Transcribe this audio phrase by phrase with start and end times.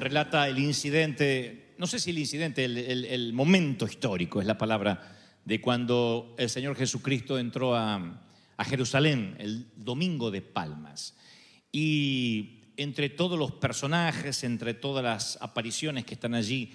[0.00, 5.60] Relata el incidente, no sé si el incidente, el momento histórico es la palabra, de
[5.60, 8.22] cuando el Señor Jesucristo entró a,
[8.56, 11.14] a Jerusalén el domingo de Palmas.
[11.72, 16.72] Y entre todos los personajes, entre todas las apariciones que están allí,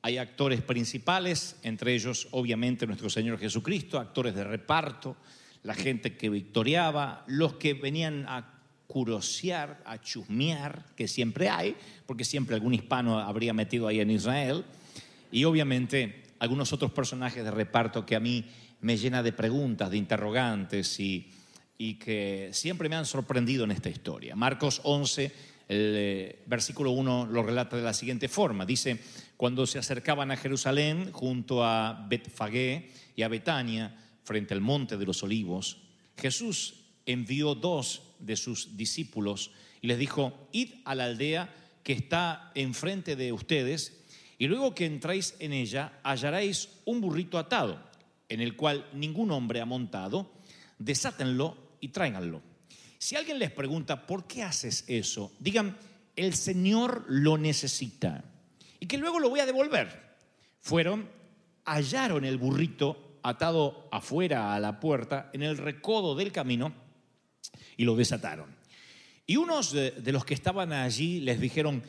[0.00, 5.16] hay actores principales, entre ellos obviamente nuestro Señor Jesucristo, actores de reparto,
[5.64, 8.51] la gente que victoriaba, los que venían a
[8.92, 14.66] curosear, a chusmear, que siempre hay, porque siempre algún hispano habría metido ahí en Israel,
[15.30, 18.44] y obviamente algunos otros personajes de reparto que a mí
[18.82, 21.26] me llena de preguntas, de interrogantes y,
[21.78, 24.36] y que siempre me han sorprendido en esta historia.
[24.36, 25.24] Marcos 11,
[25.68, 28.66] el eh, versículo 1 lo relata de la siguiente forma.
[28.66, 28.98] Dice,
[29.38, 35.06] cuando se acercaban a Jerusalén junto a Betfagé y a Betania, frente al monte de
[35.06, 35.78] los olivos,
[36.18, 36.74] Jesús
[37.06, 43.16] envió dos de sus discípulos y les dijo, id a la aldea que está enfrente
[43.16, 44.04] de ustedes
[44.38, 47.80] y luego que entréis en ella hallaréis un burrito atado,
[48.28, 50.32] en el cual ningún hombre ha montado,
[50.78, 52.42] desátenlo y tráiganlo.
[52.98, 55.32] Si alguien les pregunta, ¿por qué haces eso?
[55.38, 55.76] Digan,
[56.16, 58.24] el Señor lo necesita
[58.78, 60.16] y que luego lo voy a devolver.
[60.60, 61.08] Fueron,
[61.64, 66.72] hallaron el burrito atado afuera a la puerta, en el recodo del camino,
[67.76, 68.54] y lo desataron.
[69.26, 71.82] Y unos de, los que estaban allí les dijeron,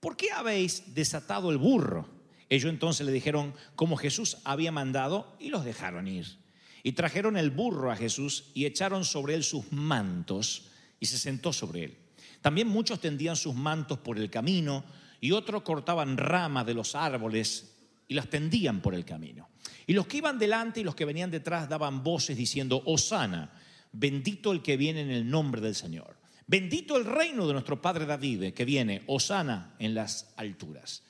[0.00, 2.08] ¿por qué habéis desatado el burro?
[2.48, 6.38] Ellos entonces le dijeron como Jesús había mandado y los dejaron ir.
[6.82, 10.68] Y trajeron el burro a Jesús y echaron sobre él sus mantos
[11.00, 11.98] y se sentó sobre él.
[12.40, 14.84] También muchos tendían sus mantos por el camino
[15.20, 17.74] y otros cortaban ramas de los árboles
[18.06, 19.48] y las tendían por el camino.
[19.86, 23.50] Y los que iban delante y los que venían detrás daban voces diciendo, Osana,
[23.94, 26.16] bendito el que viene en el nombre del Señor.
[26.46, 31.02] Bendito el reino de nuestro Padre David, que viene, Osana en las alturas.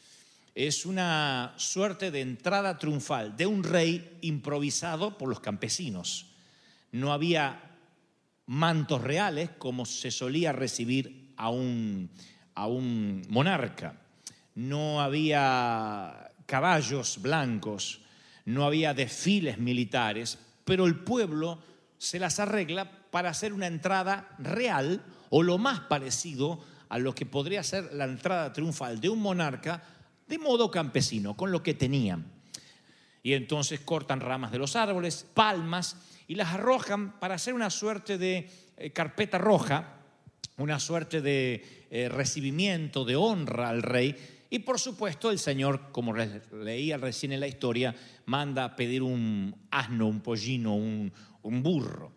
[0.54, 6.26] Es una suerte de entrada triunfal de un rey improvisado por los campesinos.
[6.92, 7.72] No había
[8.46, 12.10] mantos reales como se solía recibir a un,
[12.54, 14.00] a un monarca.
[14.54, 18.02] No había caballos blancos,
[18.44, 21.58] no había desfiles militares, pero el pueblo
[22.04, 26.60] se las arregla para hacer una entrada real o lo más parecido
[26.90, 29.82] a lo que podría ser la entrada triunfal de un monarca
[30.28, 32.26] de modo campesino, con lo que tenían.
[33.22, 35.96] Y entonces cortan ramas de los árboles, palmas,
[36.28, 39.96] y las arrojan para hacer una suerte de eh, carpeta roja,
[40.58, 44.14] una suerte de eh, recibimiento, de honra al rey.
[44.50, 47.94] Y por supuesto el Señor, como le- leía recién en la historia,
[48.26, 51.12] manda a pedir un asno, un pollino, un,
[51.44, 52.12] un burro.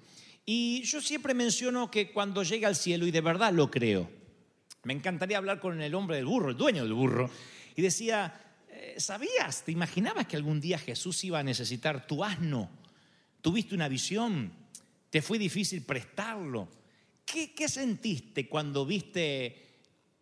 [0.45, 4.09] Y yo siempre menciono que cuando llega al cielo, y de verdad lo creo,
[4.83, 7.29] me encantaría hablar con el hombre del burro, el dueño del burro,
[7.75, 8.33] y decía,
[8.69, 12.69] eh, ¿sabías, te imaginabas que algún día Jesús iba a necesitar tu asno?
[13.41, 14.51] ¿Tuviste una visión?
[15.09, 16.69] ¿Te fue difícil prestarlo?
[17.25, 19.65] ¿Qué, qué sentiste cuando viste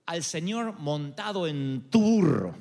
[0.08, 2.56] al Señor montado en tu burro?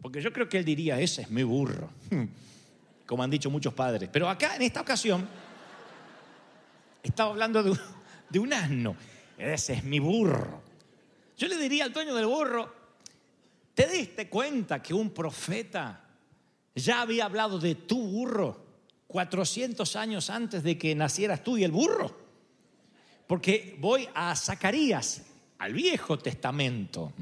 [0.00, 1.90] Porque yo creo que él diría, ese es mi burro,
[3.06, 4.08] como han dicho muchos padres.
[4.10, 5.28] Pero acá, en esta ocasión,
[7.08, 8.96] estaba hablando de un, asno.
[9.36, 10.62] Ese es mi burro.
[11.36, 12.74] Yo le diría al dueño del burro,
[13.74, 16.04] ¿te diste cuenta que un profeta
[16.74, 18.66] ya había hablado de tu burro
[19.06, 22.28] 400 años antes de que nacieras tú y el burro?
[23.26, 25.22] Porque voy a Zacarías,
[25.58, 27.12] al Viejo Testamento,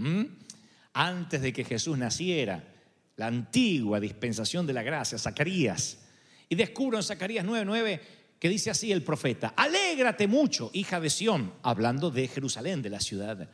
[0.92, 2.62] antes de que Jesús naciera,
[3.16, 5.98] la antigua dispensación de la gracia, Zacarías.
[6.48, 8.00] Y descubro en Zacarías 9:9
[8.38, 13.00] que dice así el profeta, alégrate mucho, hija de Sión, hablando de Jerusalén, de la
[13.00, 13.48] ciudad.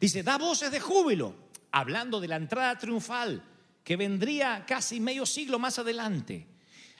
[0.00, 1.34] Dice, da voces de júbilo,
[1.72, 3.42] hablando de la entrada triunfal
[3.84, 6.46] que vendría casi medio siglo más adelante.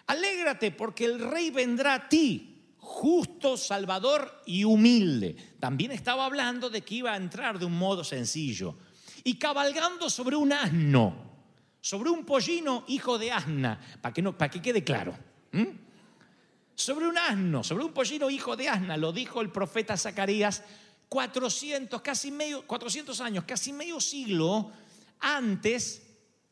[0.07, 5.37] Alégrate porque el rey vendrá a ti, justo, salvador y humilde.
[5.61, 8.77] También estaba hablando de que iba a entrar de un modo sencillo
[9.23, 11.15] y cabalgando sobre un asno,
[11.81, 15.17] sobre un pollino hijo de asna, para que, no, para que quede claro.
[16.81, 20.65] Sobre un asno, sobre un pollino hijo de asna, lo dijo el profeta Zacarías
[21.11, 24.73] 400, casi medio, 400 años, casi medio siglo
[25.19, 26.01] antes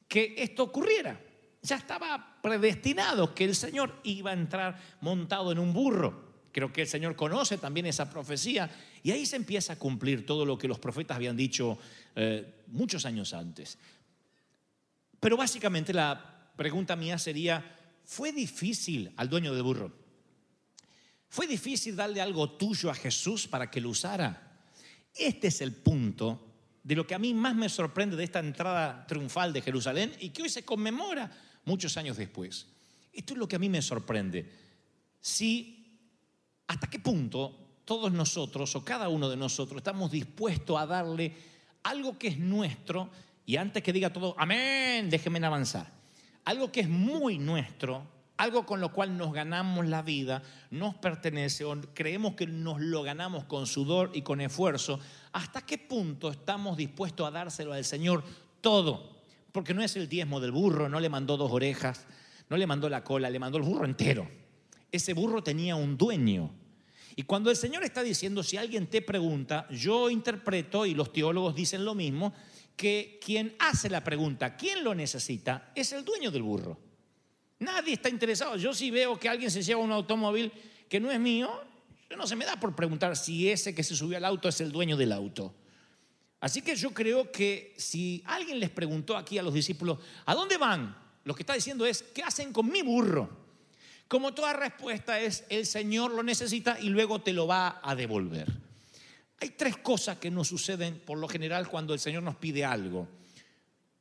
[0.06, 1.19] que esto ocurriera.
[1.62, 6.42] Ya estaba predestinado que el Señor iba a entrar montado en un burro.
[6.52, 8.69] Creo que el Señor conoce también esa profecía
[9.02, 11.78] y ahí se empieza a cumplir todo lo que los profetas habían dicho
[12.14, 13.78] eh, muchos años antes.
[15.20, 17.64] Pero básicamente la pregunta mía sería,
[18.04, 19.98] ¿fue difícil al dueño del burro?
[21.28, 24.48] ¿Fue difícil darle algo tuyo a Jesús para que lo usara?
[25.19, 26.46] este es el punto
[26.82, 30.30] de lo que a mí más me sorprende de esta entrada triunfal de Jerusalén y
[30.30, 31.30] que hoy se conmemora
[31.64, 32.66] muchos años después.
[33.12, 34.50] Esto es lo que a mí me sorprende.
[35.20, 35.98] Si,
[36.69, 41.34] ¿hasta qué punto todos nosotros o cada uno de nosotros estamos dispuestos a darle
[41.82, 43.10] algo que es nuestro
[43.44, 45.90] y antes que diga todo, amén, déjenme avanzar.
[46.44, 48.06] Algo que es muy nuestro,
[48.38, 53.02] algo con lo cual nos ganamos la vida, nos pertenece o creemos que nos lo
[53.02, 54.99] ganamos con sudor y con esfuerzo,
[55.32, 58.25] ¿hasta qué punto estamos dispuestos a dárselo al Señor
[58.61, 59.19] todo?
[59.52, 62.06] Porque no es el diezmo del burro, no le mandó dos orejas,
[62.49, 64.29] no le mandó la cola, le mandó el burro entero.
[64.90, 66.50] Ese burro tenía un dueño,
[67.19, 71.52] y cuando el Señor está diciendo, si alguien te pregunta, yo interpreto, y los teólogos
[71.52, 72.32] dicen lo mismo,
[72.76, 75.73] que quien hace la pregunta, ¿quién lo necesita?
[75.75, 76.79] Es el dueño del burro.
[77.60, 78.56] Nadie está interesado.
[78.56, 80.52] Yo si veo que alguien se lleva un automóvil
[80.88, 81.50] que no es mío,
[82.16, 84.72] no se me da por preguntar si ese que se subió al auto es el
[84.72, 85.55] dueño del auto.
[86.40, 90.56] Así que yo creo que si alguien les preguntó aquí a los discípulos, ¿a dónde
[90.56, 90.96] van?
[91.25, 93.28] Lo que está diciendo es, ¿qué hacen con mi burro?
[94.06, 98.46] Como toda respuesta es, el Señor lo necesita y luego te lo va a devolver.
[99.40, 103.06] Hay tres cosas que nos suceden por lo general cuando el Señor nos pide algo.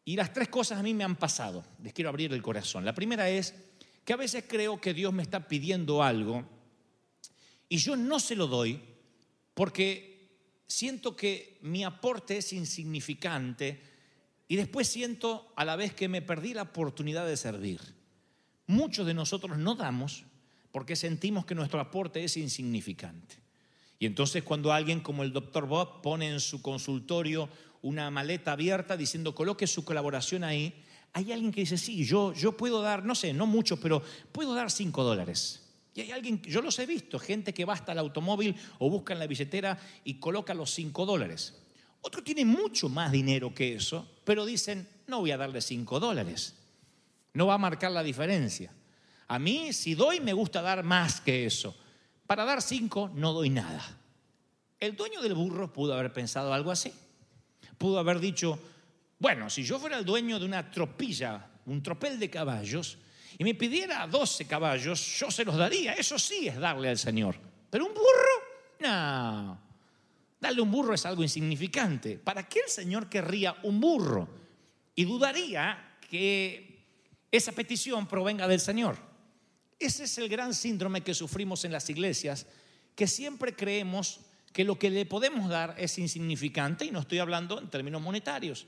[0.07, 1.63] Y las tres cosas a mí me han pasado.
[1.83, 2.83] Les quiero abrir el corazón.
[2.83, 3.54] La primera es
[4.04, 6.44] que a veces creo que Dios me está pidiendo algo
[7.69, 8.81] y yo no se lo doy
[9.54, 10.30] porque
[10.65, 13.81] siento que mi aporte es insignificante
[14.48, 17.98] y después siento a la vez que me perdí la oportunidad de servir
[18.68, 20.25] muchos de nosotros no damos
[20.71, 23.36] porque sentimos que nuestro aporte es insignificante.
[24.00, 27.50] Y entonces cuando alguien como el doctor Bob pone en su consultorio
[27.81, 30.83] una maleta abierta diciendo coloque su colaboración ahí,
[31.13, 34.53] hay alguien que dice, sí, yo, yo puedo dar, no sé, no mucho, pero puedo
[34.53, 35.63] dar cinco dólares.
[35.95, 39.13] Y hay alguien, yo los he visto, gente que va hasta el automóvil o busca
[39.13, 41.59] en la billetera y coloca los cinco dólares.
[42.01, 46.53] Otro tiene mucho más dinero que eso, pero dicen, no voy a darle cinco dólares
[47.38, 48.74] no va a marcar la diferencia.
[49.27, 51.77] A mí, si doy, me gusta dar más que eso.
[52.25, 53.83] Para dar cinco, no doy nada.
[54.79, 56.91] El dueño del burro pudo haber pensado algo así.
[57.77, 58.59] Pudo haber dicho,
[59.19, 62.97] bueno, si yo fuera el dueño de una tropilla, un tropel de caballos,
[63.38, 65.94] y me pidiera 12 caballos, yo se los daría.
[65.94, 67.35] Eso sí es darle al Señor.
[67.69, 69.59] Pero un burro, no.
[70.39, 72.18] Darle un burro es algo insignificante.
[72.18, 74.27] ¿Para qué el Señor querría un burro?
[74.95, 76.85] Y dudaría que
[77.31, 78.97] esa petición provenga del Señor.
[79.79, 82.47] Ese es el gran síndrome que sufrimos en las iglesias,
[82.95, 84.21] que siempre creemos
[84.54, 88.68] que lo que le podemos dar es insignificante y no estoy hablando en términos monetarios.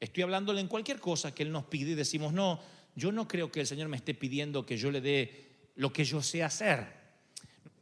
[0.00, 2.60] Estoy hablándole en cualquier cosa que Él nos pide y decimos, no,
[2.94, 6.04] yo no creo que el Señor me esté pidiendo que yo le dé lo que
[6.04, 7.02] yo sé hacer.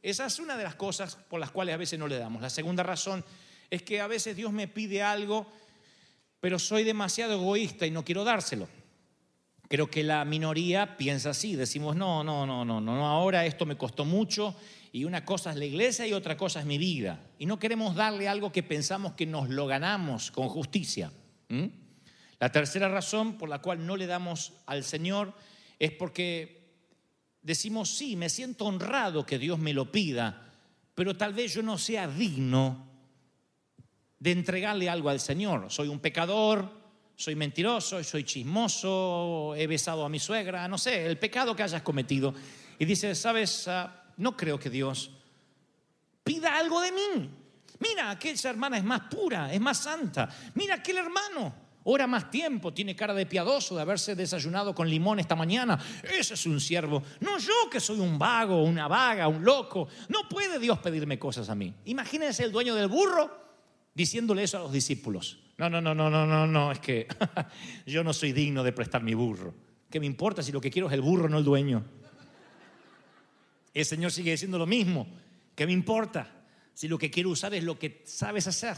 [0.02, 2.42] Esa es una de las cosas por las cuales a veces no le damos.
[2.42, 3.24] La segunda razón
[3.70, 5.46] es que a veces Dios me pide algo,
[6.40, 8.68] pero soy demasiado egoísta y no quiero dárselo.
[9.68, 13.76] Creo que la minoría piensa así, decimos, no, no, no, no, no, ahora esto me
[13.76, 14.56] costó mucho
[14.92, 17.20] y una cosa es la iglesia y otra cosa es mi vida.
[17.38, 21.12] Y no queremos darle algo que pensamos que nos lo ganamos con justicia.
[22.38, 25.34] La tercera razón por la cual no le damos al Señor
[25.78, 26.60] es porque
[27.42, 30.52] decimos, sí, me siento honrado que Dios me lo pida,
[30.94, 32.88] pero tal vez yo no sea digno
[34.18, 35.66] de entregarle algo al Señor.
[35.70, 36.68] Soy un pecador,
[37.14, 41.82] soy mentiroso, soy chismoso, he besado a mi suegra, no sé, el pecado que hayas
[41.82, 42.34] cometido.
[42.78, 45.10] Y dice, sabes, ah, no creo que Dios
[46.22, 47.30] pida algo de mí.
[47.78, 50.28] Mira, aquella hermana es más pura, es más santa.
[50.54, 55.18] Mira, aquel hermano ora más tiempo, tiene cara de piadoso de haberse desayunado con limón
[55.18, 55.78] esta mañana.
[56.02, 57.02] Ese es un siervo.
[57.20, 59.88] No yo que soy un vago, una vaga, un loco.
[60.08, 61.74] No puede Dios pedirme cosas a mí.
[61.86, 63.30] Imagínense el dueño del burro
[63.94, 65.38] diciéndole eso a los discípulos.
[65.56, 67.06] No, no, no, no, no, no, no, es que
[67.86, 69.54] yo no soy digno de prestar mi burro.
[69.90, 71.84] ¿Qué me importa si lo que quiero es el burro, no el dueño?
[73.74, 75.06] El Señor sigue diciendo lo mismo.
[75.54, 78.76] ¿Qué me importa si lo que quiero usar es lo que sabes hacer,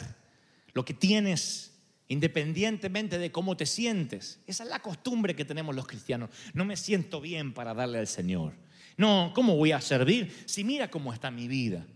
[0.73, 4.41] lo que tienes, independientemente de cómo te sientes?
[4.47, 6.31] Esa es la costumbre que tenemos los cristianos.
[6.55, 8.55] No me siento bien para darle al Señor.
[8.97, 11.87] No, ¿cómo voy a servir si mira cómo está mi vida?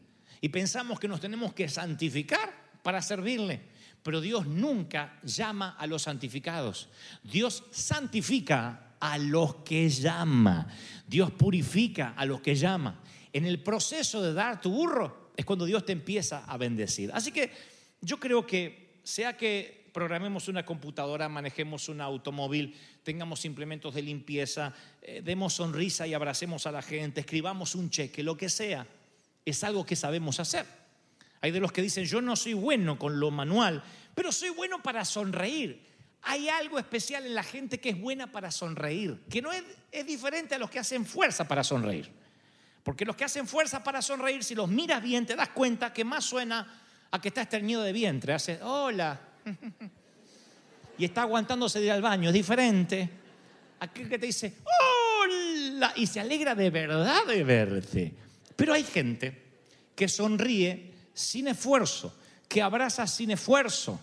[0.40, 3.60] Y pensamos que nos tenemos que santificar para servirle.
[4.02, 6.88] Pero Dios nunca llama a los santificados.
[7.24, 10.66] Dios santifica a los que llama.
[11.06, 13.00] Dios purifica a los que llama.
[13.32, 17.10] En el proceso de dar tu burro es cuando Dios te empieza a bendecir.
[17.12, 17.50] Así que
[18.00, 24.74] yo creo que sea que programemos una computadora, manejemos un automóvil, tengamos implementos de limpieza,
[25.00, 28.86] eh, demos sonrisa y abracemos a la gente, escribamos un cheque, lo que sea,
[29.44, 30.66] es algo que sabemos hacer.
[31.40, 33.82] Hay de los que dicen, yo no soy bueno con lo manual,
[34.14, 35.80] pero soy bueno para sonreír.
[36.28, 40.04] Hay algo especial en la gente que es buena para sonreír, que no es, es
[40.04, 42.10] diferente a los que hacen fuerza para sonreír.
[42.82, 46.04] Porque los que hacen fuerza para sonreír, si los miras bien, te das cuenta que
[46.04, 48.32] más suena a que está estreñido de vientre.
[48.32, 49.20] Hace, hola.
[50.98, 52.30] Y está aguantándose de ir al baño.
[52.30, 53.10] Es diferente.
[53.80, 55.92] Aquel que te dice, hola.
[55.96, 58.14] Y se alegra de verdad de verte.
[58.56, 59.42] Pero hay gente
[59.94, 62.16] que sonríe sin esfuerzo,
[62.48, 64.00] que abraza sin esfuerzo,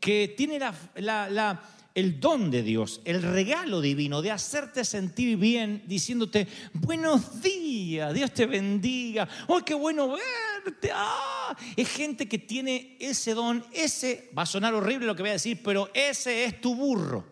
[0.00, 1.62] que tiene la,
[1.94, 8.32] el don de Dios, el regalo divino de hacerte sentir bien diciéndote, buenos días, Dios
[8.32, 10.90] te bendiga, ¡oh, qué bueno verte!
[10.92, 11.56] ¡Ah!
[11.74, 15.34] Es gente que tiene ese don, ese, va a sonar horrible lo que voy a
[15.34, 17.24] decir, pero ese es tu burro.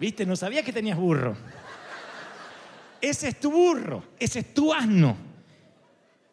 [0.00, 0.24] ¿Viste?
[0.24, 1.36] No sabía que tenías burro.
[3.00, 5.27] Ese es tu burro, ese es tu asno.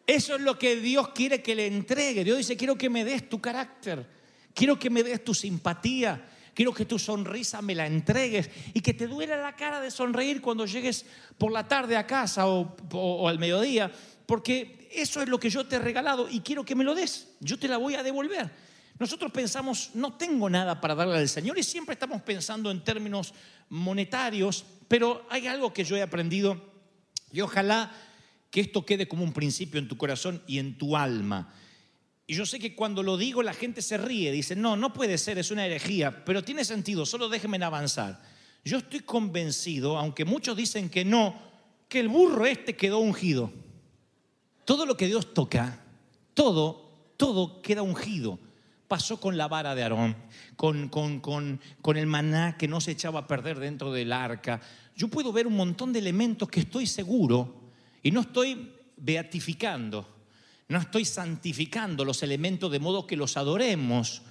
[0.06, 2.22] Eso es lo que Dios quiere que le entregue.
[2.22, 4.06] Dios dice, quiero que me des tu carácter,
[4.54, 8.94] quiero que me des tu simpatía, quiero que tu sonrisa me la entregues y que
[8.94, 11.04] te duela la cara de sonreír cuando llegues
[11.36, 13.90] por la tarde a casa o, o al mediodía,
[14.26, 17.34] porque eso es lo que yo te he regalado y quiero que me lo des.
[17.40, 18.50] Yo te la voy a devolver.
[18.98, 23.34] Nosotros pensamos, no tengo nada para darle al Señor y siempre estamos pensando en términos
[23.68, 26.62] monetarios, pero hay algo que yo he aprendido
[27.32, 27.92] y ojalá
[28.50, 31.52] que esto quede como un principio en tu corazón y en tu alma.
[32.26, 35.18] Y yo sé que cuando lo digo la gente se ríe, dice, no, no puede
[35.18, 38.22] ser, es una herejía, pero tiene sentido, solo déjenme avanzar.
[38.64, 41.40] Yo estoy convencido, aunque muchos dicen que no,
[41.88, 43.52] que el burro este quedó ungido.
[44.64, 45.84] Todo lo que Dios toca,
[46.34, 48.40] todo, todo queda ungido
[48.88, 50.16] pasó con la vara de Aarón,
[50.56, 54.60] con, con, con, con, el maná que no se echaba a perder dentro del arca.
[54.94, 57.65] Yo puedo ver un montón de elementos que estoy seguro
[58.06, 60.06] y no estoy beatificando,
[60.68, 64.22] no estoy santificando los elementos de modo que los adoremos,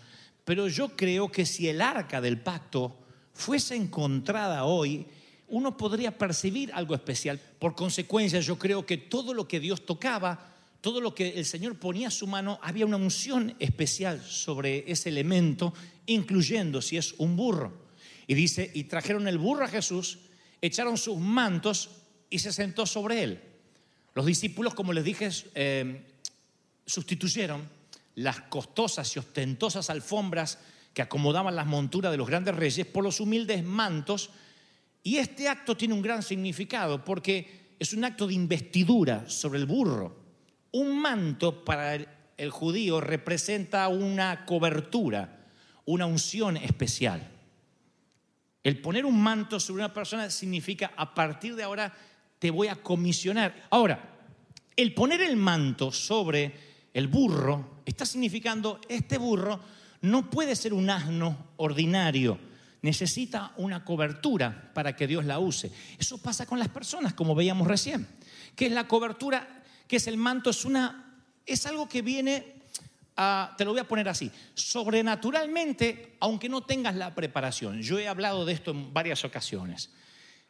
[0.46, 2.96] pero yo creo que si el arca del pacto
[3.34, 5.06] fuese encontrada hoy,
[5.50, 7.38] uno podría percibir algo especial.
[7.60, 11.78] Por consecuencia, yo creo que todo lo que Dios tocaba, todo lo que el Señor
[11.78, 15.74] ponía a su mano, había una unción especial sobre ese elemento,
[16.06, 17.74] incluyendo si es un burro.
[18.26, 20.20] Y dice, y trajeron el burro a Jesús,
[20.62, 21.90] echaron sus mantos
[22.30, 23.42] y se sentó sobre él.
[24.16, 26.02] Los discípulos, como les dije, eh,
[26.86, 27.68] sustituyeron
[28.16, 30.58] las costosas y ostentosas alfombras
[30.94, 34.30] que acomodaban las monturas de los grandes reyes por los humildes mantos.
[35.04, 39.66] Y este acto tiene un gran significado porque es un acto de investidura sobre el
[39.66, 40.16] burro.
[40.72, 45.46] Un manto para el, judío representa una cobertura,
[45.84, 47.32] una unción especial.
[48.64, 51.94] El poner un manto sobre una persona significa a partir de ahora
[52.46, 53.66] te voy a comisionar.
[53.72, 54.00] Ahora,
[54.76, 56.54] el poner el manto sobre
[56.94, 59.60] el burro está significando este burro
[60.02, 62.38] no puede ser un asno ordinario,
[62.84, 65.72] necesita una cobertura para que Dios la use.
[65.98, 68.08] Eso pasa con las personas, como veíamos recién,
[68.56, 71.16] que es la cobertura que es el manto, es, una,
[71.48, 72.58] es algo que viene,
[73.58, 77.82] te lo voy a poner así, sobrenaturalmente, aunque no tengas la preparación.
[77.82, 79.90] Yo he hablado de esto en varias ocasiones.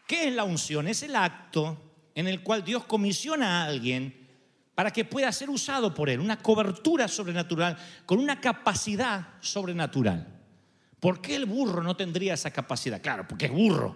[0.07, 0.87] ¿Qué es la unción?
[0.87, 1.84] Es el acto
[2.15, 4.25] en el cual Dios comisiona a alguien
[4.73, 10.27] para que pueda ser usado por Él, una cobertura sobrenatural con una capacidad sobrenatural.
[10.99, 13.01] ¿Por qué el burro no tendría esa capacidad?
[13.01, 13.95] Claro, porque es burro.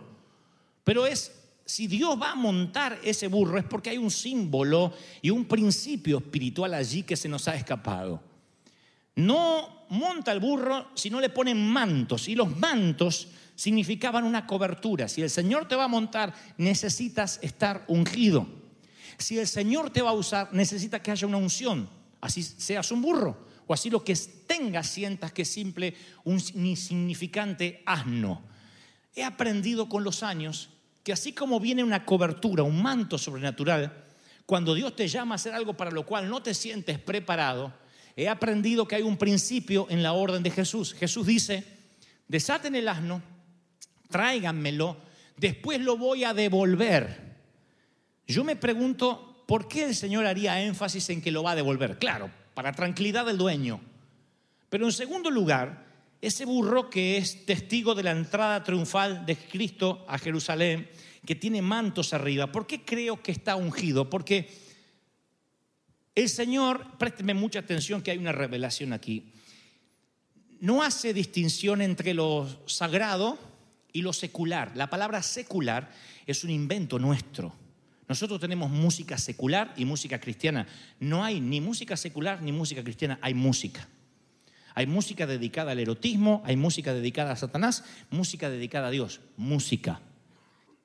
[0.84, 1.32] Pero es
[1.66, 6.18] si Dios va a montar ese burro es porque hay un símbolo y un principio
[6.18, 8.24] espiritual allí que se nos ha escapado.
[9.16, 13.28] No monta el burro si no le ponen mantos y los mantos
[13.60, 15.10] significaban una cobertura.
[15.10, 18.48] Si el Señor te va a montar, necesitas estar ungido.
[19.18, 21.90] Si el Señor te va a usar, necesita que haya una unción.
[22.22, 24.16] Así seas un burro o así lo que
[24.48, 28.44] tengas sientas que es simple un insignificante asno.
[29.14, 30.70] He aprendido con los años
[31.04, 34.06] que así como viene una cobertura, un manto sobrenatural,
[34.46, 37.74] cuando Dios te llama a hacer algo para lo cual no te sientes preparado,
[38.16, 40.94] he aprendido que hay un principio en la orden de Jesús.
[40.94, 41.66] Jesús dice,
[42.30, 43.22] desaten el asno,
[44.10, 44.98] tráiganmelo,
[45.38, 47.30] después lo voy a devolver.
[48.28, 51.98] Yo me pregunto, ¿por qué el Señor haría énfasis en que lo va a devolver?
[51.98, 53.80] Claro, para tranquilidad del dueño.
[54.70, 55.86] Pero en segundo lugar,
[56.22, 60.90] ese burro que es testigo de la entrada triunfal de Cristo a Jerusalén,
[61.26, 64.10] que tiene mantos arriba, ¿por qué creo que está ungido?
[64.10, 64.50] Porque
[66.16, 69.32] el Señor, présteme mucha atención que hay una revelación aquí,
[70.60, 73.49] no hace distinción entre lo sagrado
[73.94, 74.72] y lo secular.
[74.76, 75.92] La palabra secular
[76.26, 77.54] es un invento nuestro.
[78.08, 80.68] Nosotros tenemos música secular y música cristiana.
[81.00, 83.88] No hay ni música secular ni música cristiana, hay música.
[84.74, 90.02] Hay música dedicada al erotismo, hay música dedicada a Satanás, música dedicada a Dios, música.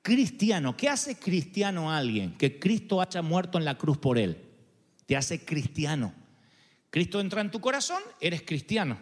[0.01, 2.37] Cristiano, ¿qué hace cristiano a alguien?
[2.37, 4.37] Que Cristo haya muerto en la cruz por él.
[5.07, 6.13] Te hace cristiano.
[6.91, 8.99] Cristo entra en tu corazón, eres cristiano.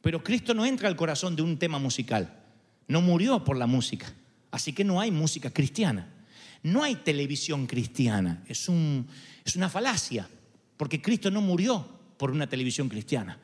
[0.00, 2.46] Pero Cristo no entra al corazón de un tema musical.
[2.88, 4.12] No murió por la música.
[4.50, 6.08] Así que no hay música cristiana.
[6.62, 8.42] No hay televisión cristiana.
[8.46, 9.06] Es, un,
[9.44, 10.28] es una falacia.
[10.76, 13.38] Porque Cristo no murió por una televisión cristiana.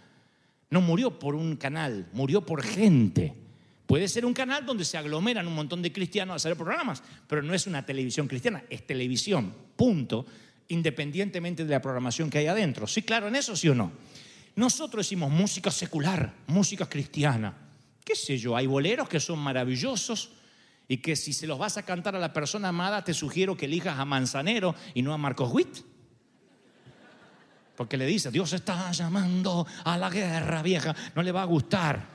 [0.71, 3.35] No murió por un canal, murió por gente.
[3.87, 7.43] Puede ser un canal donde se aglomeran un montón de cristianos a hacer programas, pero
[7.43, 10.25] no es una televisión cristiana, es televisión, punto,
[10.69, 12.87] independientemente de la programación que hay adentro.
[12.87, 13.93] Sí, claro, en eso sí o no.
[14.57, 17.55] Nosotros decimos música secular, música cristiana.
[18.05, 18.55] ¿Qué sé yo?
[18.55, 20.31] Hay boleros que son maravillosos
[20.87, 23.65] y que si se los vas a cantar a la persona amada, te sugiero que
[23.65, 25.79] elijas a Manzanero y no a Marcos Witt.
[27.77, 32.15] Porque le dice, Dios está llamando a la guerra vieja, no le va a gustar.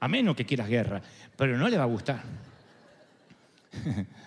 [0.00, 1.02] A menos que quieras guerra,
[1.36, 2.22] pero no le va a gustar.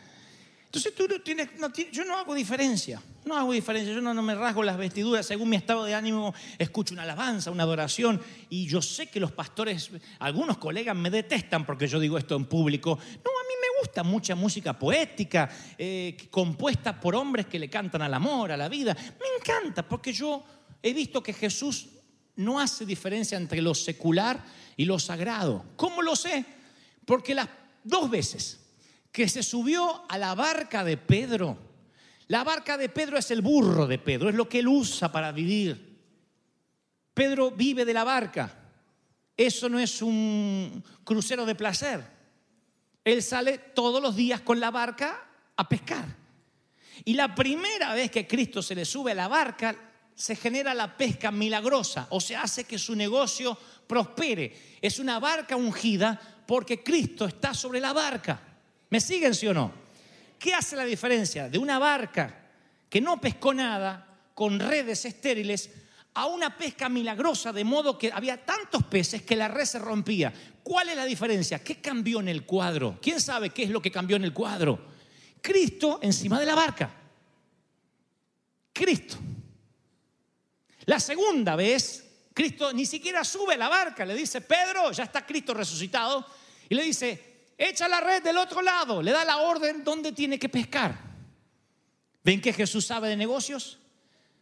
[0.78, 1.50] Entonces tú tienes,
[1.92, 5.50] yo no hago diferencia, no hago diferencia, yo no, no, me rasgo las vestiduras, según
[5.50, 9.90] mi estado de ánimo escucho una alabanza, una adoración, y yo sé que los pastores,
[10.20, 12.92] algunos colegas me detestan porque yo digo esto en público.
[12.92, 15.50] No, a mí me gusta mucha música poética,
[15.80, 18.96] eh, compuesta por hombres que le cantan al amor, a la vida.
[18.96, 20.44] Me encanta porque yo
[20.84, 21.88] he visto que Jesús
[22.36, 25.66] no hace diferencia entre lo secular y lo sagrado.
[25.76, 26.46] ¿Cómo lo sé?
[27.04, 27.50] Porque las
[27.84, 28.67] dos veces
[29.12, 31.58] que se subió a la barca de Pedro.
[32.28, 35.32] La barca de Pedro es el burro de Pedro, es lo que él usa para
[35.32, 35.88] vivir.
[37.14, 38.54] Pedro vive de la barca.
[39.36, 42.04] Eso no es un crucero de placer.
[43.04, 46.06] Él sale todos los días con la barca a pescar.
[47.06, 49.76] Y la primera vez que Cristo se le sube a la barca,
[50.14, 54.78] se genera la pesca milagrosa, o se hace que su negocio prospere.
[54.82, 58.42] Es una barca ungida porque Cristo está sobre la barca.
[58.90, 59.72] ¿Me siguen, sí o no?
[60.40, 62.50] ¿Qué hace la diferencia de una barca
[62.90, 65.70] que no pescó nada con redes estériles
[66.14, 70.34] a una pesca milagrosa de modo que había tantos peces que la red se rompía?
[70.64, 71.64] ¿Cuál es la diferencia?
[71.64, 73.00] ¿Qué cambió en el cuadro?
[73.02, 74.80] ¿Quién sabe qué es lo que cambió en el cuadro?
[75.42, 76.92] Cristo encima de la barca.
[78.74, 79.18] Cristo.
[80.86, 85.26] La segunda vez, Cristo ni siquiera sube a la barca, le dice, Pedro, ya está
[85.26, 86.26] Cristo resucitado,
[86.70, 87.27] y le dice,
[87.58, 91.08] echa la red del otro lado, le da la orden dónde tiene que pescar.
[92.24, 93.80] ¿Ven que Jesús sabe de negocios?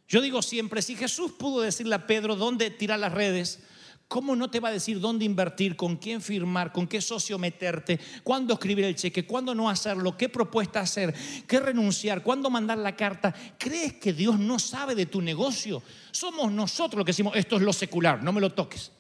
[0.08, 3.60] Yo digo siempre, si Jesús pudo decirle a Pedro dónde tirar las redes,
[4.08, 8.00] ¿cómo no te va a decir dónde invertir, con quién firmar, con qué socio meterte,
[8.24, 11.14] cuándo escribir el cheque, cuándo no hacerlo, qué propuesta hacer,
[11.48, 13.34] qué renunciar, cuándo mandar la carta?
[13.58, 15.82] ¿Crees que Dios no sabe de tu negocio?
[16.12, 18.92] Somos nosotros los que decimos, esto es lo secular, no me lo toques.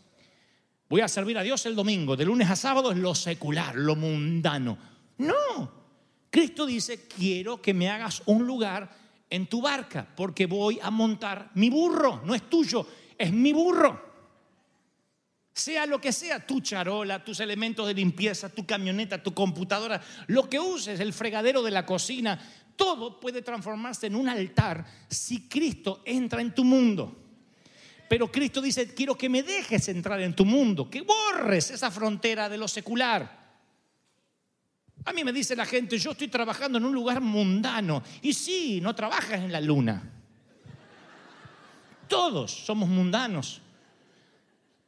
[0.87, 3.95] Voy a servir a Dios el domingo, de lunes a sábado es lo secular, lo
[3.95, 4.77] mundano.
[5.17, 5.71] No,
[6.29, 8.89] Cristo dice, quiero que me hagas un lugar
[9.29, 12.85] en tu barca, porque voy a montar mi burro, no es tuyo,
[13.17, 14.13] es mi burro.
[15.53, 20.49] Sea lo que sea, tu charola, tus elementos de limpieza, tu camioneta, tu computadora, lo
[20.49, 22.37] que uses, el fregadero de la cocina,
[22.75, 27.24] todo puede transformarse en un altar si Cristo entra en tu mundo.
[28.07, 32.47] Pero Cristo dice, quiero que me dejes entrar en tu mundo, que borres esa frontera
[32.47, 33.45] de lo secular.
[35.05, 38.03] A mí me dice la gente, yo estoy trabajando en un lugar mundano.
[38.21, 40.11] Y sí, no trabajas en la luna.
[42.07, 43.61] Todos somos mundanos.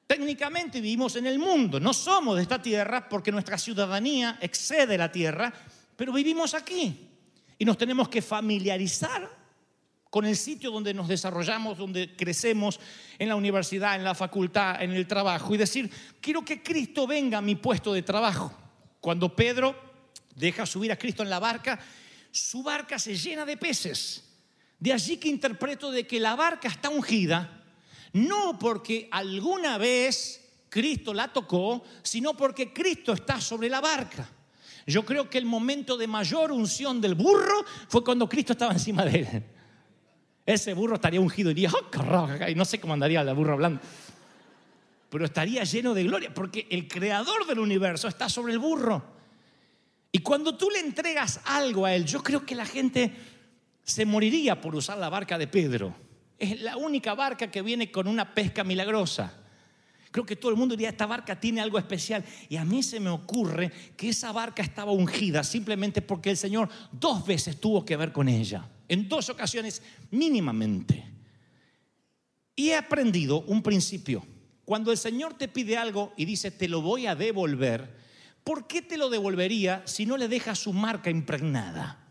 [0.07, 5.11] Técnicamente vivimos en el mundo, no somos de esta tierra porque nuestra ciudadanía excede la
[5.11, 5.51] tierra,
[5.97, 7.09] pero vivimos aquí.
[7.59, 9.29] Y nos tenemos que familiarizar
[10.09, 12.79] con el sitio donde nos desarrollamos, donde crecemos,
[13.19, 15.89] en la universidad, en la facultad, en el trabajo, y decir,
[16.21, 18.53] quiero que Cristo venga a mi puesto de trabajo.
[19.01, 19.75] Cuando Pedro
[20.35, 21.79] deja subir a Cristo en la barca,
[22.31, 24.23] su barca se llena de peces.
[24.79, 27.63] De allí que interpreto de que la barca está ungida,
[28.13, 34.29] no porque alguna vez Cristo la tocó, sino porque Cristo está sobre la barca.
[34.85, 39.03] Yo creo que el momento de mayor unción del burro fue cuando Cristo estaba encima
[39.03, 39.56] de él
[40.47, 43.81] ese burro estaría ungido y diría, oh, y no sé cómo andaría el burro hablando.
[45.09, 49.03] Pero estaría lleno de gloria, porque el creador del universo está sobre el burro.
[50.09, 53.13] Y cuando tú le entregas algo a él, yo creo que la gente
[53.83, 55.93] se moriría por usar la barca de Pedro.
[56.39, 59.33] Es la única barca que viene con una pesca milagrosa.
[60.11, 62.23] Creo que todo el mundo diría, esta barca tiene algo especial.
[62.47, 66.69] Y a mí se me ocurre que esa barca estaba ungida simplemente porque el Señor
[66.93, 68.65] dos veces tuvo que ver con ella.
[68.87, 71.03] En dos ocasiones mínimamente.
[72.55, 74.25] Y he aprendido un principio.
[74.65, 77.95] Cuando el Señor te pide algo y dice, te lo voy a devolver,
[78.43, 82.03] ¿por qué te lo devolvería si no le deja su marca impregnada?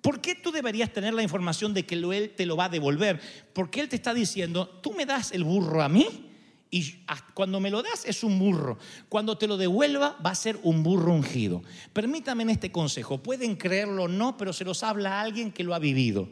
[0.00, 3.20] ¿Por qué tú deberías tener la información de que Él te lo va a devolver?
[3.52, 6.33] Porque Él te está diciendo, tú me das el burro a mí
[6.70, 8.78] y cuando me lo das es un burro.
[9.08, 11.62] Cuando te lo devuelva va a ser un burro ungido.
[11.92, 15.64] Permítame en este consejo, pueden creerlo o no, pero se los habla a alguien que
[15.64, 16.28] lo ha vivido.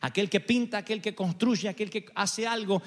[0.00, 2.82] Aquel que pinta, aquel que construye, aquel que hace algo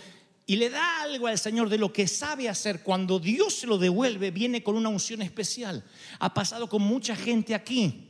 [0.46, 3.78] y le da algo al Señor de lo que sabe hacer, cuando Dios se lo
[3.78, 5.84] devuelve, viene con una unción especial.
[6.20, 8.07] Ha pasado con mucha gente aquí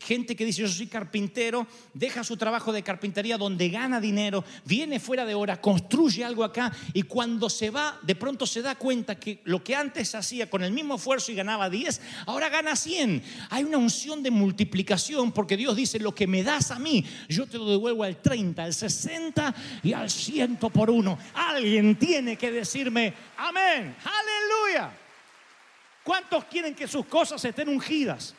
[0.00, 5.00] gente que dice yo soy carpintero, deja su trabajo de carpintería donde gana dinero, viene
[5.00, 9.14] fuera de hora, construye algo acá y cuando se va, de pronto se da cuenta
[9.16, 13.22] que lo que antes hacía con el mismo esfuerzo y ganaba 10, ahora gana 100.
[13.50, 17.46] Hay una unción de multiplicación porque Dios dice, lo que me das a mí, yo
[17.46, 21.18] te lo devuelvo al 30, al 60 y al 100 por uno.
[21.34, 24.90] Alguien tiene que decirme, amén, aleluya.
[26.02, 28.34] ¿Cuántos quieren que sus cosas estén ungidas?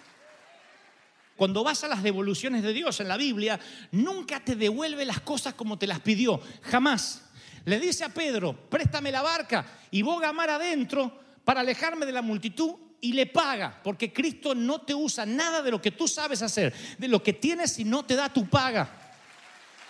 [1.36, 3.60] Cuando vas a las devoluciones de Dios en la Biblia,
[3.91, 7.24] nunca te devuelve las cosas como te las pidió, jamás.
[7.65, 12.21] Le dice a Pedro, préstame la barca y boga mar adentro para alejarme de la
[12.21, 16.41] multitud y le paga, porque Cristo no te usa nada de lo que tú sabes
[16.41, 18.89] hacer, de lo que tienes y no te da tu paga.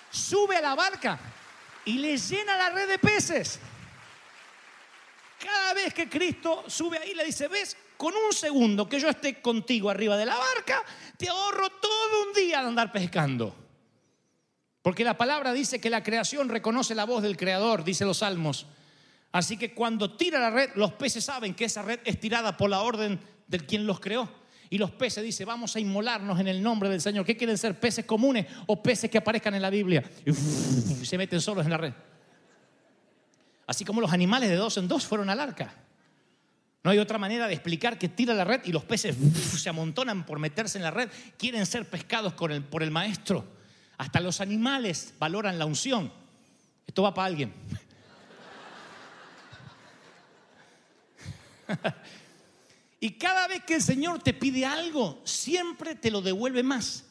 [0.09, 1.19] Sube a la barca
[1.85, 3.59] y le llena la red de peces.
[5.45, 7.77] Cada vez que Cristo sube ahí, le dice, ¿ves?
[7.97, 10.83] Con un segundo que yo esté contigo arriba de la barca,
[11.17, 13.55] te ahorro todo un día de andar pescando.
[14.81, 18.65] Porque la palabra dice que la creación reconoce la voz del Creador, dice los salmos.
[19.31, 22.71] Así que cuando tira la red, los peces saben que esa red es tirada por
[22.71, 24.27] la orden del quien los creó.
[24.71, 27.23] Y los peces dicen, vamos a inmolarnos en el nombre del Señor.
[27.23, 27.79] ¿Qué quieren ser?
[27.79, 30.03] ¿Peces comunes o peces que aparezcan en la Biblia?
[30.25, 30.33] Y
[31.05, 31.93] se meten solos en la red.
[33.67, 35.73] Así como los animales de dos en dos fueron al arca.
[36.83, 39.15] No hay otra manera de explicar que tira la red y los peces
[39.57, 43.43] se amontonan por meterse en la red, quieren ser pescados por el maestro.
[43.97, 46.11] Hasta los animales valoran la unción.
[46.85, 47.53] Esto va para alguien.
[52.99, 57.04] y cada vez que el Señor te pide algo, siempre te lo devuelve más.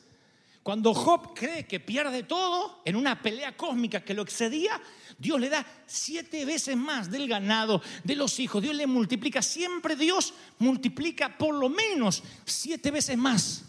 [0.65, 4.81] Cuando Job cree que pierde todo en una pelea cósmica que lo excedía,
[5.19, 8.63] Dios le da siete veces más del ganado, de los hijos.
[8.63, 9.43] Dios le multiplica.
[9.43, 13.67] Siempre Dios multiplica por lo menos siete veces más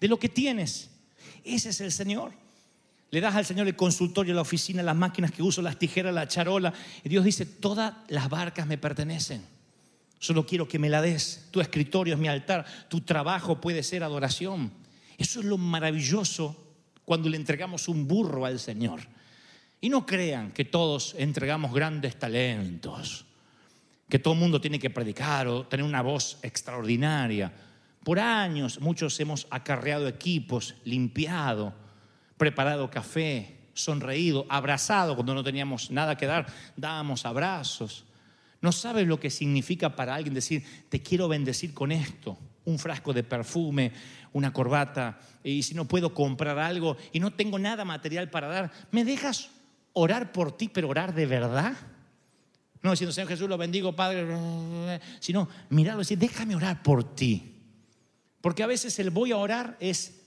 [0.00, 0.88] de lo que tienes.
[1.44, 2.32] Ese es el Señor.
[3.10, 6.28] Le das al Señor el consultorio, la oficina, las máquinas que uso, las tijeras, la
[6.28, 6.72] charola.
[7.04, 9.44] Y Dios dice, todas las barcas me pertenecen.
[10.18, 11.44] Solo quiero que me la des.
[11.50, 12.64] Tu escritorio es mi altar.
[12.88, 14.87] Tu trabajo puede ser adoración.
[15.18, 16.56] Eso es lo maravilloso
[17.04, 19.00] cuando le entregamos un burro al Señor.
[19.80, 23.26] Y no crean que todos entregamos grandes talentos,
[24.08, 27.52] que todo el mundo tiene que predicar o tener una voz extraordinaria.
[28.04, 31.74] Por años muchos hemos acarreado equipos, limpiado,
[32.36, 38.04] preparado café, sonreído, abrazado cuando no teníamos nada que dar, dábamos abrazos.
[38.60, 43.14] No sabes lo que significa para alguien decir, te quiero bendecir con esto un frasco
[43.14, 43.92] de perfume,
[44.32, 48.70] una corbata, y si no puedo comprar algo y no tengo nada material para dar,
[48.90, 49.48] ¿me dejas
[49.94, 51.74] orar por ti, pero orar de verdad?
[52.82, 57.54] No diciendo, Señor Jesús, lo bendigo, Padre, sino mirarlo y decir, déjame orar por ti.
[58.42, 60.20] Porque a veces el voy a orar es,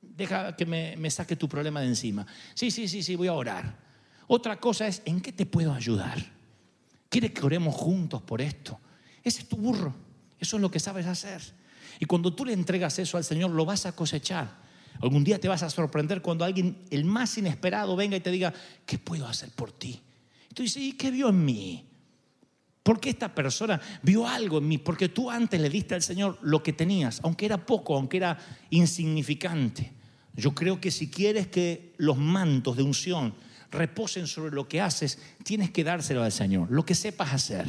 [0.00, 2.24] deja que me, saque tu problema de encima.
[2.54, 3.76] Sí, sí, sí, sí, voy a orar.
[4.28, 6.18] Otra cosa es, ¿en qué te puedo ayudar?
[7.08, 8.78] ¿Quieres que oremos juntos por esto?
[9.22, 10.05] Ese es tu burro.
[10.40, 11.42] Eso es lo que sabes hacer.
[11.98, 14.66] Y cuando tú le entregas eso al Señor, lo vas a cosechar.
[15.00, 18.52] Algún día te vas a sorprender cuando alguien, el más inesperado, venga y te diga,
[18.84, 20.00] ¿qué puedo hacer por ti?
[20.50, 21.84] Y tú dices, ¿y qué vio en mí?
[22.82, 26.62] Porque esta persona vio algo en mí, porque tú antes le diste al Señor lo
[26.62, 28.38] que tenías, aunque era poco, aunque era
[28.70, 29.92] insignificante.
[30.34, 33.34] Yo creo que si quieres que los mantos de unción
[33.70, 37.66] reposen sobre lo que haces, tienes que dárselo al Señor, lo que sepas hacer.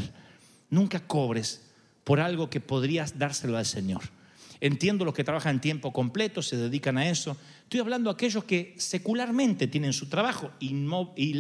[0.69, 1.66] Nunca cobres
[2.07, 4.01] por algo que podrías dárselo al Señor.
[4.61, 7.35] Entiendo los que trabajan en tiempo completo, se dedican a eso.
[7.63, 10.73] Estoy hablando de aquellos que secularmente tienen su trabajo y,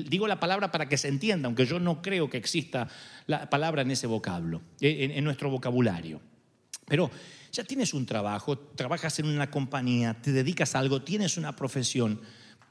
[0.03, 2.89] digo la palabra para que se entienda, aunque yo no creo que exista
[3.27, 6.19] la palabra en ese vocablo, en, en nuestro vocabulario.
[6.85, 7.09] Pero
[7.53, 12.19] ya tienes un trabajo, trabajas en una compañía, te dedicas a algo, tienes una profesión.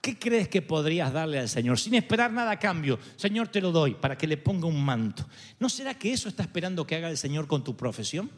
[0.00, 2.98] ¿Qué crees que podrías darle al Señor sin esperar nada a cambio?
[3.16, 5.26] Señor, te lo doy para que le ponga un manto.
[5.58, 8.30] ¿No será que eso está esperando que haga el Señor con tu profesión?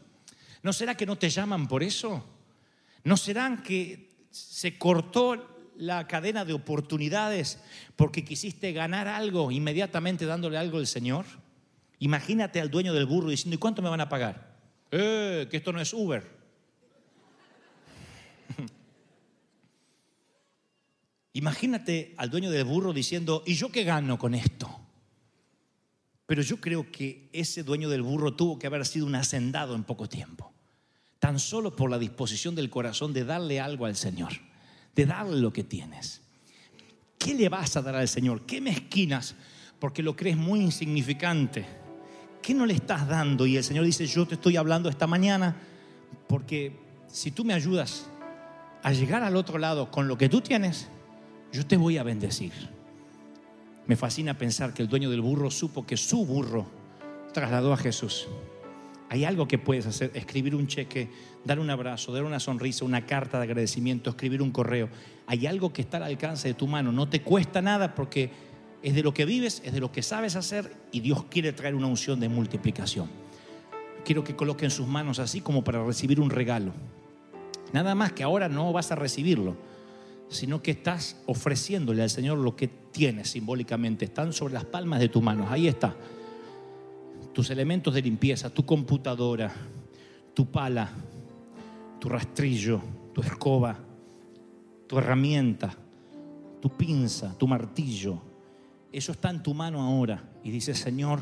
[0.63, 2.25] ¿No será que no te llaman por eso?
[3.03, 7.59] ¿No será que se cortó la cadena de oportunidades
[7.95, 11.25] porque quisiste ganar algo inmediatamente dándole algo al Señor?
[11.99, 14.57] Imagínate al dueño del burro diciendo, ¿y cuánto me van a pagar?
[14.91, 16.39] Eh, que esto no es Uber.
[21.39, 24.69] Imagínate al dueño del burro diciendo, ¿y yo qué gano con esto?
[26.25, 29.85] Pero yo creo que ese dueño del burro tuvo que haber sido un hacendado en
[29.85, 30.51] poco tiempo,
[31.17, 34.33] tan solo por la disposición del corazón de darle algo al Señor,
[34.93, 36.19] de darle lo que tienes.
[37.17, 38.45] ¿Qué le vas a dar al Señor?
[38.45, 39.33] ¿Qué mezquinas?
[39.79, 41.65] Porque lo crees muy insignificante.
[42.41, 43.45] ¿Qué no le estás dando?
[43.45, 45.55] Y el Señor dice, yo te estoy hablando esta mañana
[46.27, 48.07] porque si tú me ayudas
[48.83, 50.89] a llegar al otro lado con lo que tú tienes,
[51.51, 52.53] yo te voy a bendecir.
[53.87, 56.67] Me fascina pensar que el dueño del burro supo que su burro
[57.33, 58.27] trasladó a Jesús.
[59.09, 61.09] Hay algo que puedes hacer, escribir un cheque,
[61.43, 64.89] dar un abrazo, dar una sonrisa, una carta de agradecimiento, escribir un correo.
[65.25, 68.29] Hay algo que está al alcance de tu mano, no te cuesta nada porque
[68.83, 71.73] es de lo que vives, es de lo que sabes hacer y Dios quiere traer
[71.73, 73.09] una unción de multiplicación.
[74.05, 76.73] Quiero que coloquen sus manos así como para recibir un regalo.
[77.73, 79.57] Nada más que ahora no vas a recibirlo
[80.29, 84.05] sino que estás ofreciéndole al Señor lo que tienes simbólicamente.
[84.05, 85.47] Están sobre las palmas de tus manos.
[85.49, 85.95] Ahí está.
[87.33, 89.51] Tus elementos de limpieza, tu computadora,
[90.33, 90.89] tu pala,
[91.99, 92.81] tu rastrillo,
[93.13, 93.77] tu escoba,
[94.87, 95.75] tu herramienta,
[96.61, 98.21] tu pinza, tu martillo.
[98.91, 100.29] Eso está en tu mano ahora.
[100.43, 101.21] Y dice, Señor,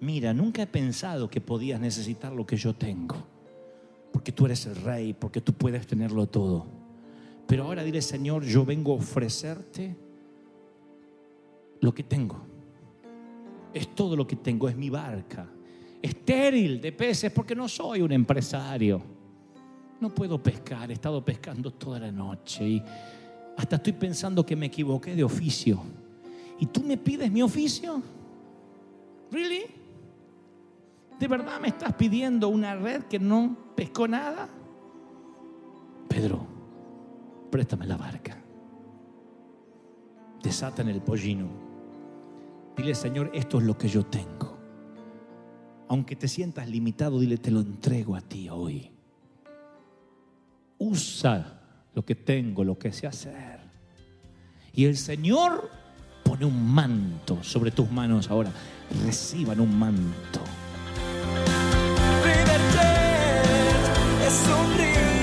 [0.00, 3.16] mira, nunca he pensado que podías necesitar lo que yo tengo.
[4.12, 6.73] Porque tú eres el rey, porque tú puedes tenerlo todo.
[7.46, 9.96] Pero ahora dile, Señor, yo vengo a ofrecerte
[11.80, 12.40] lo que tengo.
[13.72, 15.46] Es todo lo que tengo, es mi barca.
[16.00, 19.02] Estéril de peces porque no soy un empresario.
[20.00, 22.82] No puedo pescar, he estado pescando toda la noche y
[23.56, 25.80] hasta estoy pensando que me equivoqué de oficio.
[26.58, 28.02] ¿Y tú me pides mi oficio?
[29.30, 29.64] ¿Really?
[31.18, 34.48] ¿De verdad me estás pidiendo una red que no pescó nada?
[36.08, 36.46] Pedro,
[37.54, 38.36] préstame la barca.
[40.42, 41.48] Desatan el pollino.
[42.76, 44.58] Dile, Señor, esto es lo que yo tengo.
[45.86, 48.90] Aunque te sientas limitado, dile, te lo entrego a ti hoy.
[50.78, 51.60] Usa
[51.94, 53.60] lo que tengo, lo que sé hacer.
[54.72, 55.70] Y el Señor
[56.24, 58.50] pone un manto sobre tus manos ahora.
[59.06, 60.40] Reciban un manto.
[64.26, 65.13] es un